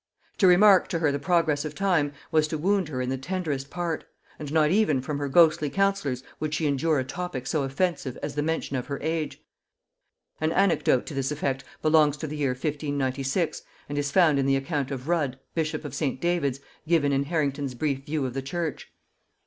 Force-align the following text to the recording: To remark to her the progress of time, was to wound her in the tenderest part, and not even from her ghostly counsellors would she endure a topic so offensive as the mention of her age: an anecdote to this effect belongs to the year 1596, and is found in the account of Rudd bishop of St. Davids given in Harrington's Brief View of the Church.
To 0.39 0.47
remark 0.47 0.87
to 0.87 0.97
her 0.97 1.11
the 1.11 1.19
progress 1.19 1.63
of 1.63 1.75
time, 1.75 2.13
was 2.31 2.47
to 2.47 2.57
wound 2.57 2.87
her 2.89 3.03
in 3.03 3.09
the 3.11 3.19
tenderest 3.19 3.69
part, 3.69 4.03
and 4.39 4.51
not 4.51 4.71
even 4.71 4.99
from 4.99 5.19
her 5.19 5.27
ghostly 5.29 5.69
counsellors 5.69 6.23
would 6.39 6.55
she 6.55 6.65
endure 6.65 6.97
a 6.97 7.03
topic 7.03 7.45
so 7.45 7.61
offensive 7.61 8.17
as 8.23 8.33
the 8.33 8.41
mention 8.41 8.75
of 8.75 8.87
her 8.87 8.97
age: 9.03 9.43
an 10.39 10.51
anecdote 10.53 11.05
to 11.05 11.13
this 11.13 11.31
effect 11.31 11.63
belongs 11.83 12.17
to 12.17 12.25
the 12.25 12.35
year 12.37 12.53
1596, 12.53 13.61
and 13.87 13.99
is 13.99 14.09
found 14.09 14.39
in 14.39 14.47
the 14.47 14.55
account 14.55 14.89
of 14.89 15.07
Rudd 15.07 15.37
bishop 15.53 15.85
of 15.85 15.93
St. 15.93 16.19
Davids 16.19 16.59
given 16.87 17.13
in 17.13 17.25
Harrington's 17.25 17.75
Brief 17.75 18.03
View 18.05 18.25
of 18.25 18.33
the 18.33 18.41
Church. 18.41 18.91